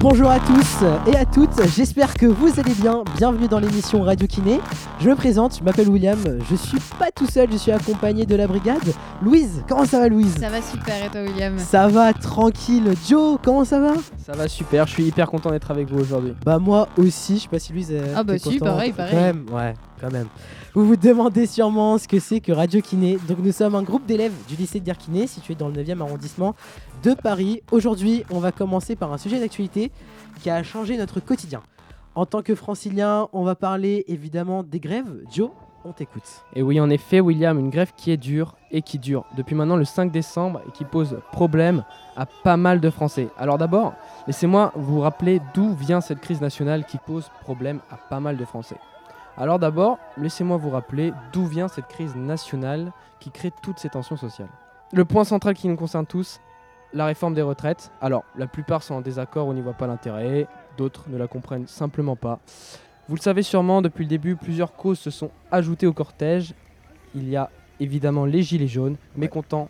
[0.00, 3.04] Bonjour à tous et à toutes, j'espère que vous allez bien.
[3.18, 4.58] Bienvenue dans l'émission Radio Kiné.
[4.98, 6.18] Je me présente, je m'appelle William,
[6.50, 8.80] je suis pas tout seul, je suis accompagné de la brigade.
[9.20, 10.34] Louise, comment ça va Louise?
[10.40, 11.58] Ça va super et toi William?
[11.58, 12.94] Ça va tranquille.
[13.06, 13.92] Joe, comment ça va?
[14.24, 16.32] Ça va super, je suis hyper content d'être avec vous aujourd'hui.
[16.46, 19.12] Bah moi aussi, je sais pas si Louise est Ah bah si, pareil, pareil.
[19.12, 20.28] Quand même, ouais, quand même.
[20.72, 23.18] Vous vous demandez sûrement ce que c'est que Radio Kiné.
[23.28, 26.54] Donc nous sommes un groupe d'élèves du lycée de Dirkiné, situé dans le 9e arrondissement
[27.02, 27.60] de Paris.
[27.72, 29.90] Aujourd'hui, on va commencer par un sujet d'actualité
[30.40, 31.60] qui a changé notre quotidien.
[32.14, 35.12] En tant que francilien, on va parler évidemment des grèves.
[35.34, 35.50] Joe,
[35.84, 36.44] on t'écoute.
[36.54, 39.76] Et oui, en effet, William, une grève qui est dure et qui dure depuis maintenant
[39.76, 41.82] le 5 décembre et qui pose problème
[42.16, 43.26] à pas mal de Français.
[43.36, 43.94] Alors d'abord,
[44.28, 48.44] laissez-moi vous rappeler d'où vient cette crise nationale qui pose problème à pas mal de
[48.44, 48.76] Français.
[49.40, 54.18] Alors d'abord, laissez-moi vous rappeler d'où vient cette crise nationale qui crée toutes ces tensions
[54.18, 54.50] sociales.
[54.92, 56.42] Le point central qui nous concerne tous,
[56.92, 57.90] la réforme des retraites.
[58.02, 61.66] Alors, la plupart sont en désaccord ou n'y voient pas l'intérêt, d'autres ne la comprennent
[61.66, 62.38] simplement pas.
[63.08, 66.52] Vous le savez sûrement, depuis le début, plusieurs causes se sont ajoutées au cortège.
[67.14, 67.48] Il y a
[67.80, 69.68] évidemment les gilets jaunes, mécontents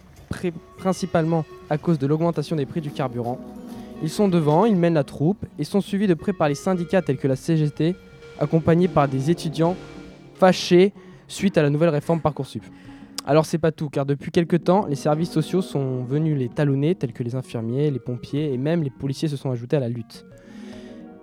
[0.79, 3.39] principalement à cause de l'augmentation des prix du carburant.
[4.03, 7.03] Ils sont devant, ils mènent la troupe et sont suivis de près par les syndicats
[7.03, 7.95] tels que la CGT,
[8.41, 9.77] accompagnés par des étudiants
[10.35, 10.93] fâchés
[11.29, 12.65] suite à la nouvelle réforme Parcoursup.
[13.27, 16.95] Alors c'est pas tout, car depuis quelques temps, les services sociaux sont venus les talonner,
[16.95, 19.89] tels que les infirmiers, les pompiers et même les policiers se sont ajoutés à la
[19.89, 20.25] lutte.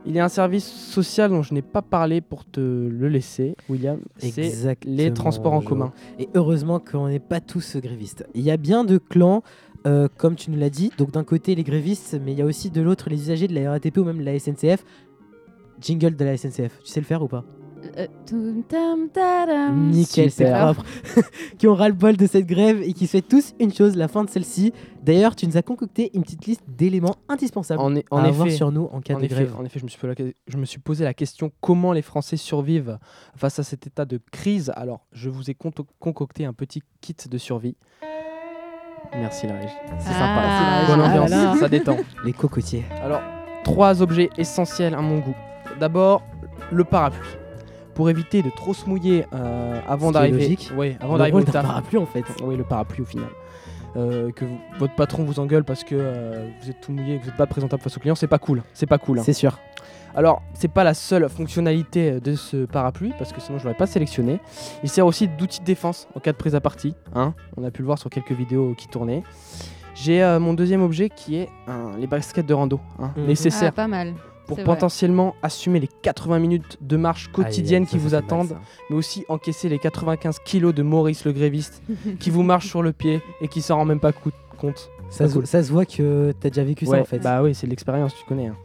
[0.05, 3.57] Il y a un service social dont je n'ai pas parlé pour te le laisser,
[3.67, 3.99] William.
[4.17, 5.91] C'est les transports en commun.
[6.17, 8.25] Et heureusement qu'on n'est pas tous grévistes.
[8.33, 9.43] Il y a bien de clans,
[9.85, 10.91] euh, comme tu nous l'as dit.
[10.97, 13.53] Donc d'un côté les grévistes, mais il y a aussi de l'autre les usagers de
[13.53, 14.85] la RATP ou même de la SNCF.
[15.81, 16.79] Jingle de la SNCF.
[16.83, 17.43] Tu sais le faire ou pas?
[17.97, 18.07] Euh,
[19.71, 20.83] Nickel, c'est propre.
[21.57, 24.07] qui ont ras le bol de cette grève et qui souhaitent tous une chose, la
[24.07, 24.73] fin de celle-ci.
[25.03, 28.89] D'ailleurs, tu nous as concocté une petite liste d'éléments indispensables en, à avoir sur nous
[28.91, 29.55] en cas de grève.
[29.57, 32.01] En effet, je me, suis posé la, je me suis posé la question comment les
[32.01, 32.97] Français survivent
[33.35, 34.71] face à cet état de crise?
[34.75, 35.55] Alors, je vous ai
[35.99, 37.75] concocté un petit kit de survie.
[39.13, 39.73] Merci la régie.
[39.99, 40.95] C'est ah, sympa.
[40.95, 41.97] Bonne ambiance, ça détend.
[42.25, 42.83] Les cocotiers.
[43.01, 43.21] Alors,
[43.63, 45.35] trois objets essentiels à mon goût.
[45.79, 46.23] D'abord,
[46.71, 47.37] le parapluie
[47.97, 50.55] pour éviter de trop se mouiller euh, avant d'arriver.
[50.77, 52.23] Oui, avant d'arriver au parapluie en fait.
[52.43, 53.29] Oui, le parapluie au final.
[53.95, 54.45] Euh, que
[54.77, 57.47] votre patron vous engueule parce que euh, vous êtes tout mouillé, que vous n'êtes pas
[57.47, 58.61] présentable face au client, c'est pas cool.
[58.75, 59.17] C'est pas cool.
[59.17, 59.23] Hein.
[59.25, 59.57] C'est sûr.
[60.13, 63.87] Alors, c'est pas la seule fonctionnalité de ce parapluie, parce que sinon je l'aurais pas
[63.87, 64.39] sélectionné.
[64.83, 66.93] Il sert aussi d'outil de défense en cas de prise à partie.
[67.15, 69.23] Hein On a pu le voir sur quelques vidéos qui tournaient.
[69.95, 71.49] J'ai mon deuxième objet qui est
[71.97, 73.25] les baskets de rando, hein, mhm.
[73.25, 73.71] nécessaires.
[73.73, 74.13] Ah, pas mal
[74.47, 78.57] pour potentiellement assumer les 80 minutes de marche quotidienne qui vous attendent,
[78.89, 81.81] mais aussi encaisser les 95 kilos de Maurice le gréviste
[82.19, 84.13] qui vous marche sur le pied et qui s'en rend même pas
[84.57, 84.89] compte.
[85.09, 87.19] Ça, se, voit que t'as déjà vécu ça en fait.
[87.19, 88.47] Bah oui, c'est de l'expérience, tu connais.
[88.47, 88.55] Hein.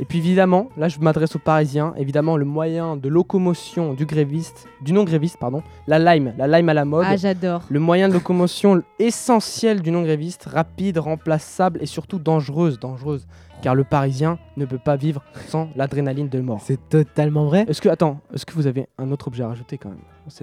[0.00, 4.66] et puis évidemment, là je m'adresse aux Parisiens, évidemment le moyen de locomotion du gréviste,
[4.82, 7.06] du non gréviste pardon, la lime, la lime à la mode.
[7.08, 7.62] Ah j'adore.
[7.68, 13.26] Le moyen de locomotion essentiel du non gréviste, rapide, remplaçable et surtout dangereuse, dangereuse
[13.62, 16.60] car le Parisien ne peut pas vivre sans l'adrénaline de mort.
[16.62, 17.64] C'est totalement vrai.
[17.68, 19.98] Est-ce que attends, est-ce que vous avez un autre objet à rajouter quand même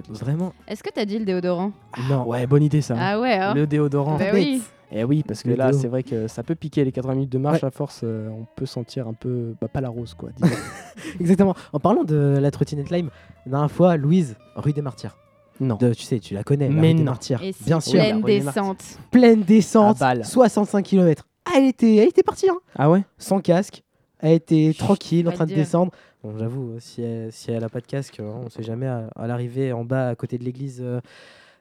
[0.08, 0.52] Vraiment?
[0.66, 1.72] Est-ce que tu as dit le déodorant?
[2.10, 2.26] Non.
[2.26, 2.96] Ouais, bonne idée ça.
[2.98, 3.34] Ah ouais.
[3.34, 4.18] Hein le déodorant.
[4.18, 4.62] Bah oui.
[4.92, 7.32] Et eh oui, parce que là, c'est vrai que ça peut piquer les 80 minutes
[7.32, 7.64] de marche.
[7.64, 10.30] À force, euh, on peut sentir un peu, bah, pas la rose, quoi.
[11.20, 11.54] Exactement.
[11.72, 13.10] En parlant de la trottinette Lime,
[13.46, 15.16] la dernière fois, Louise, rue des Martyrs.
[15.58, 15.76] Non.
[15.76, 17.42] tu sais, tu la connais, Mais rue des Martyrs.
[17.64, 18.00] Bien sûr.
[18.00, 18.84] Pleine descente.
[19.10, 19.98] Pleine descente.
[20.22, 22.48] 65 km elle était, elle était partie.
[22.48, 22.58] Hein.
[22.74, 23.02] Ah ouais?
[23.18, 23.82] Sans casque.
[24.18, 25.92] Elle était tranquille, en train de descendre.
[26.22, 28.86] Bon, j'avoue, si elle, si elle a pas de casque, hein, on sait jamais.
[28.86, 30.80] À, l'arrivée en bas, à côté de l'église.
[30.82, 31.00] Euh,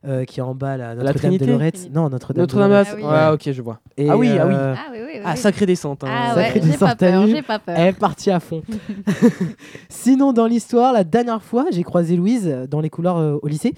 [0.07, 1.89] euh, qui est en bas, la Notre-Dame de Lorette.
[1.93, 3.03] Non, Notre-Dame Notre de ah, oui.
[3.05, 3.79] ah, ok, je vois.
[3.97, 4.53] ah oui, ah oui.
[4.55, 6.03] Euh, ah, oui, oui, ah sacrée descente.
[6.03, 6.09] Hein.
[6.09, 6.79] Ah, ouais, descente.
[6.79, 7.75] Pas peur, pas peur.
[7.77, 8.61] Elle est partie à fond.
[9.89, 13.73] Sinon, dans l'histoire, la dernière fois, j'ai croisé Louise dans les couloirs au lycée.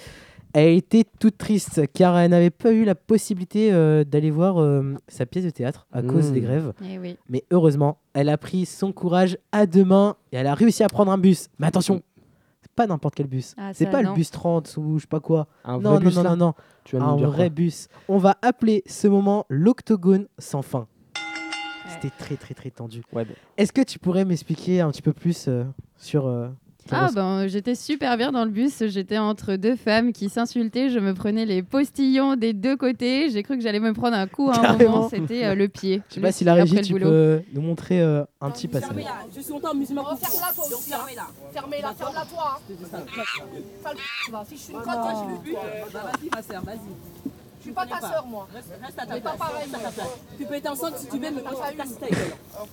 [0.54, 4.96] Elle était toute triste car elle n'avait pas eu la possibilité euh, d'aller voir euh,
[5.07, 6.74] sa pièce de théâtre à cause des grèves.
[6.84, 6.98] Eh
[7.30, 10.88] Mais heureusement, elle a pris son courage à deux mains et elle a réussi à
[10.88, 11.50] prendre un bus.
[11.60, 12.01] Mais attention,
[12.77, 13.56] pas n'importe quel bus.
[13.57, 15.47] Ah, c'est pas le bus 30 ou je sais pas quoi.
[15.65, 16.53] Un non, vrai bus non, non, non,
[16.85, 17.89] Tu un vrai bus.
[18.07, 20.88] On va appeler ce moment l'octogone sans fin.
[21.89, 23.01] C'était très très très tendu.
[23.12, 23.25] Ouais,
[23.57, 25.63] Est-ce que tu pourrais m'expliquer un petit peu plus euh,
[25.97, 26.27] sur
[26.92, 31.00] ah ben j'étais super bien dans le bus, j'étais entre deux femmes qui s'insultaient, je
[31.00, 34.50] me prenais les postillons des deux côtés, j'ai cru que j'allais me prendre un coup
[34.51, 36.01] à un moment, c'était euh, le pied.
[36.10, 38.89] Je sais pas si la régie tu peux nous montrer euh, un petit passage.
[39.36, 40.04] Je suis longtemps musulman.
[40.12, 41.28] Oh, ferme-la toi aussi, fermez-la.
[41.54, 42.60] Fermez-la, ferme-la toi.
[42.60, 43.94] Hein.
[44.48, 45.54] Si je suis une conne, moi j'ai le but.
[45.94, 47.62] Vas-y ma sœur, vas-y.
[47.62, 48.48] suis pas ta soeur, moi.
[48.54, 49.38] Reste, reste à On ta place.
[49.38, 49.92] pareil, Reste à ta moi.
[49.95, 50.07] place.
[50.38, 51.88] Tu peux être enceinte si tu veux, mais pas ta gueule.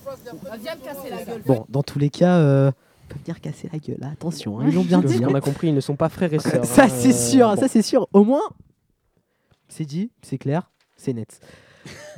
[0.05, 1.41] Bah, Viens me casser la gueule.
[1.45, 2.71] Bon, dans tous les cas,
[3.07, 4.03] peut venir casser la gueule.
[4.11, 5.21] Attention, hein, ils l'ont bien dit.
[5.25, 6.65] On a compris, ils ne sont pas frères et sœurs.
[6.65, 7.61] Ça hein, c'est euh, sûr, bon.
[7.61, 8.07] ça c'est sûr.
[8.13, 8.43] Au moins,
[9.67, 11.39] c'est dit, c'est clair, c'est net.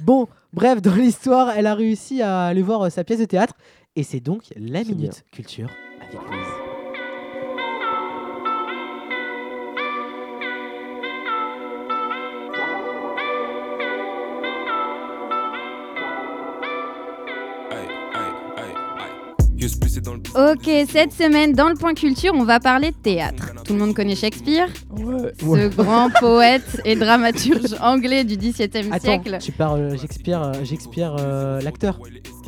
[0.02, 3.56] Bon, bref, dans l'histoire, elle a réussi à aller voir euh, sa pièce de théâtre.
[3.96, 5.70] Et c'est donc la Minute Culture
[6.02, 6.57] avec Louise.
[20.36, 23.54] Ok, cette semaine, dans le point culture, on va parler de théâtre.
[23.66, 24.68] Tout le monde connaît Shakespeare,
[24.98, 25.70] Ouais, ce ouais.
[25.76, 29.38] grand poète et dramaturge anglais du XVIIe Attends, siècle.
[29.42, 32.00] tu parles Shakespeare, euh, Shakespeare euh, l'acteur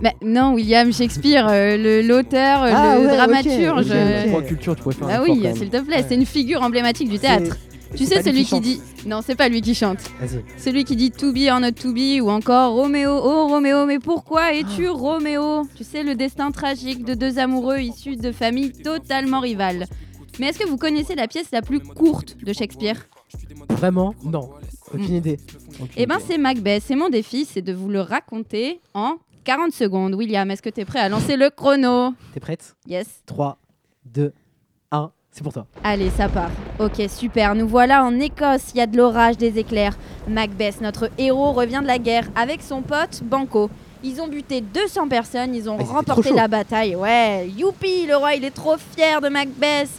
[0.01, 3.88] Mais non, William Shakespeare, euh, le- l'auteur, euh, Ah le ouais, dramaturge.
[3.92, 4.31] euh.
[4.31, 6.06] Point culture, tu pourrais faire un Ah oui, s'il te plaît, Ouais.
[6.07, 7.57] c'est une figure emblématique du théâtre.
[7.95, 8.81] Tu sais, celui qui dit.
[9.06, 10.00] Non, c'est pas lui qui chante.
[10.19, 10.44] Vas-y.
[10.59, 14.00] Celui qui dit to be or not to be ou encore Roméo, oh Roméo, mais
[14.00, 14.91] pourquoi es-tu Ah.
[14.91, 15.63] Roméo?
[15.75, 19.86] Tu sais, le destin tragique de deux amoureux issus de familles totalement rivales.
[20.39, 23.07] Mais est-ce que vous connaissez la pièce la plus courte de Shakespeare?
[23.69, 24.13] Vraiment?
[24.24, 24.50] Non.
[24.94, 25.18] Aucune Mm.
[25.18, 25.38] idée.
[25.97, 26.89] Eh ben, c'est Macbeth.
[26.91, 30.13] Et mon défi, c'est de vous le raconter en 40 secondes.
[30.15, 32.13] William, est-ce que tu es prêt à lancer le chrono?
[32.33, 32.75] T'es prête?
[32.88, 33.07] Yes.
[33.25, 33.57] 3,
[34.06, 34.31] 2, 1,
[35.31, 35.66] c'est pour toi.
[35.84, 36.50] Allez, ça part.
[36.80, 37.56] Ok, super.
[37.56, 38.72] Nous voilà en Écosse.
[38.74, 39.98] Il y a de l'orage, des éclairs.
[40.28, 43.70] Macbeth, notre héros, revient de la guerre avec son pote Banco.
[44.04, 46.96] Ils ont buté 200 personnes, ils ont Ah, remporté la bataille.
[46.96, 49.90] Ouais, youpi, le roi, il est trop fier de Macbeth.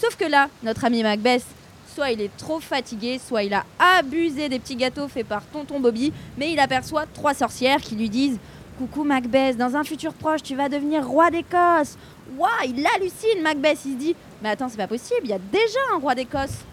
[0.00, 1.44] Sauf que là, notre ami Macbeth,
[1.92, 3.64] soit il est trop fatigué, soit il a
[3.98, 8.08] abusé des petits gâteaux faits par tonton Bobby, mais il aperçoit trois sorcières qui lui
[8.08, 8.38] disent
[8.78, 11.98] Coucou Macbeth, dans un futur proche, tu vas devenir roi d'Écosse.
[12.38, 15.38] Waouh, il hallucine Macbeth, il se dit Mais attends, c'est pas possible, il y a
[15.38, 16.64] déjà un roi d'Écosse.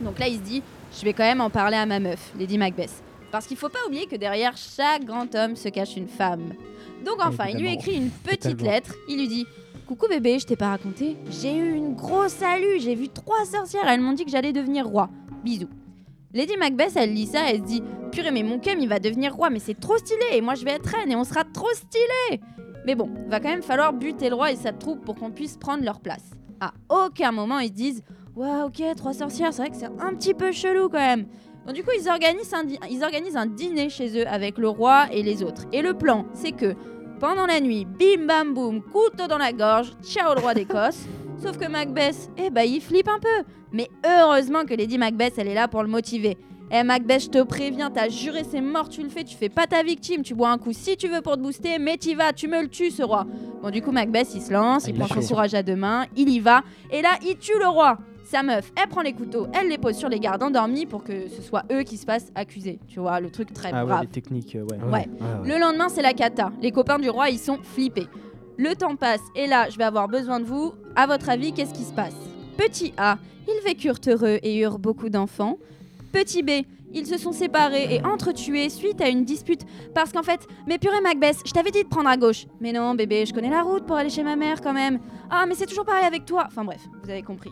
[0.00, 0.62] Donc là, il se dit
[0.98, 3.02] Je vais quand même en parler à ma meuf, Lady Macbeth.
[3.30, 6.52] Parce qu'il faut pas oublier que derrière chaque grand homme se cache une femme.
[7.04, 8.94] Donc enfin, il lui écrit une petite lettre.
[9.08, 9.46] Il lui dit
[9.86, 11.16] Coucou bébé, je t'ai pas raconté.
[11.30, 12.78] J'ai eu une grosse salut.
[12.78, 13.88] J'ai vu trois sorcières.
[13.88, 15.08] Elles m'ont dit que j'allais devenir roi.
[15.42, 15.68] Bisous.
[16.34, 17.50] Lady Macbeth, elle lit ça.
[17.50, 19.50] Elle se dit Purée, mais mon cum, il va devenir roi.
[19.50, 20.24] Mais c'est trop stylé.
[20.34, 21.10] Et moi, je vais être reine.
[21.10, 22.40] Et on sera trop stylé.
[22.86, 25.56] Mais bon, va quand même falloir buter le roi et sa troupe pour qu'on puisse
[25.56, 26.24] prendre leur place.
[26.62, 28.02] À aucun moment, ils se disent
[28.36, 31.26] Ouais, ok, trois sorcières, c'est vrai que c'est un petit peu chelou quand même.
[31.66, 34.68] Donc du coup, ils organisent, un di- ils organisent un dîner chez eux avec le
[34.68, 35.64] roi et les autres.
[35.72, 36.74] Et le plan, c'est que
[37.18, 41.04] pendant la nuit, bim bam boum, couteau dans la gorge, ciao le roi d'Écosse.
[41.42, 43.44] Sauf que Macbeth, eh bah il flippe un peu.
[43.72, 46.38] Mais heureusement que Lady Macbeth, elle est là pour le motiver.
[46.74, 49.66] Eh Macbeth, je te préviens, t'as juré, c'est mort, tu le fais, tu fais pas
[49.66, 52.32] ta victime, tu bois un coup si tu veux pour te booster, mais t'y vas,
[52.32, 53.26] tu me le tues ce roi.
[53.62, 55.76] Bon du coup Macbeth, il se lance, Ah, il il prend son courage à deux
[55.76, 57.98] mains, il y va, et là il tue le roi.
[58.24, 61.28] Sa meuf, elle prend les couteaux, elle les pose sur les gardes endormis pour que
[61.28, 62.78] ce soit eux qui se fassent accuser.
[62.88, 64.78] Tu vois, le truc très Ah ouais, les techniques, euh, ouais.
[64.90, 65.08] Ouais.
[65.44, 66.52] Le lendemain, c'est la cata.
[66.62, 68.06] Les copains du roi, ils sont flippés.
[68.56, 70.72] Le temps passe et là, je vais avoir besoin de vous.
[70.96, 72.14] À votre avis, qu'est-ce qui se passe?
[72.56, 75.58] Petit A, ils vécurent heureux et eurent beaucoup d'enfants.
[76.12, 76.50] Petit B,
[76.92, 79.62] ils se sont séparés et entretués suite à une dispute.
[79.94, 82.46] Parce qu'en fait, mais purée Macbeth, je t'avais dit de prendre à gauche.
[82.60, 85.00] Mais non, bébé, je connais la route pour aller chez ma mère quand même.
[85.30, 86.44] Ah, mais c'est toujours pareil avec toi.
[86.46, 87.50] Enfin bref, vous avez compris.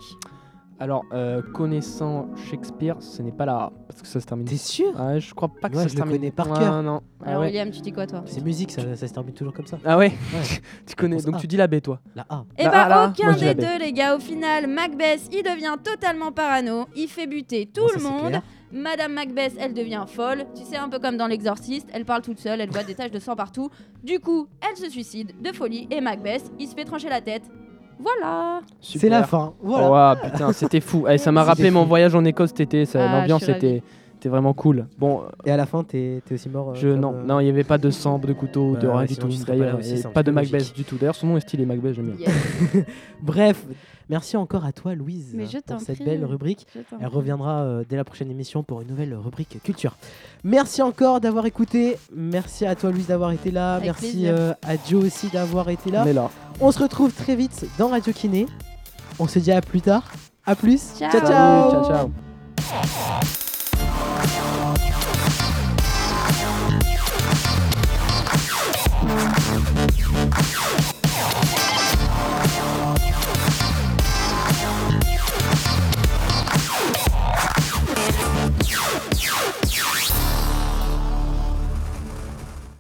[0.81, 3.71] Alors, euh, connaissant Shakespeare, ce n'est pas là.
[3.87, 4.47] Parce que ça se termine.
[4.47, 4.93] T'es sûr?
[4.99, 6.17] Ah, je crois pas que Ouais, ça je se le termine.
[6.17, 6.83] connais par Ouais, cœur.
[6.83, 7.03] non.
[7.23, 7.49] Ah Alors ouais.
[7.49, 8.23] William, tu dis quoi toi?
[8.25, 9.79] C'est musique, ça, ça se termine toujours comme ça.
[9.85, 10.61] Ah ouais, Ouais.
[10.87, 11.19] tu connais.
[11.21, 11.39] Donc A.
[11.39, 12.01] tu dis la B, toi.
[12.17, 12.45] La A.
[12.57, 14.17] Eh Bah, bah, ah aucun moi, des deux, les gars.
[14.17, 16.87] Au final, Macbeth, il devient totalement parano.
[16.97, 18.41] Il fait buter tout Bon, le monde.
[18.73, 20.47] Madame Macbeth, elle devient folle.
[20.55, 23.11] Tu sais, un peu comme dans L'Exorciste, elle parle toute seule, elle voit des taches
[23.11, 23.69] de sang partout.
[24.03, 27.43] Du coup, elle se suicide de folie et Macbeth, il se fait trancher la tête.
[28.02, 28.61] Voilà.
[28.80, 29.52] C'est la fin.
[29.62, 30.16] Voilà.
[30.23, 31.07] Oh, putain, c'était fou.
[31.09, 32.85] Eh, ça m'a rappelé mon voyage en Écosse cet été.
[32.87, 33.83] ça- Ah, L'ambiance je suis était,
[34.21, 34.87] était vraiment cool.
[34.99, 36.71] Bon, Et à la fin, t'es t'es aussi mort.
[36.71, 38.97] euh, je, non, euh, non, il n'y avait pas de sang, de couteau, de Ouais,
[38.99, 39.29] rien du tout.
[39.29, 39.79] pas D'ailleurs,
[40.12, 40.97] pas de Macbeth du tout.
[40.97, 42.29] D'ailleurs, son nom est stylé, Macbeth, j'aime bien.
[43.23, 43.65] Bref,
[44.09, 46.05] merci encore à toi, Louise, Mais je t'en pour cette prie.
[46.05, 46.67] belle rubrique.
[47.00, 49.97] Elle reviendra euh, dès la prochaine émission pour une nouvelle rubrique culture.
[50.45, 51.97] Merci encore d'avoir écouté.
[52.15, 53.75] Merci à toi, Louise, d'avoir été là.
[53.77, 56.03] Avec Merci euh, à Joe aussi d'avoir été là.
[56.05, 56.31] On est là.
[56.61, 58.47] On se retrouve très vite dans Radio Kiné.
[59.19, 60.05] On se dit à plus tard.
[60.47, 60.95] À plus.
[60.99, 61.11] Ciao.
[61.11, 61.27] ciao.
[61.71, 61.85] ciao.
[61.85, 63.50] ciao.